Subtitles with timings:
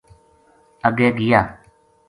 [0.87, 1.41] اَگے گیا